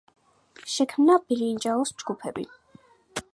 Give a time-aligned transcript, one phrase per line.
[0.75, 2.47] შექმნა ბრინჯაოს ჯგუფები.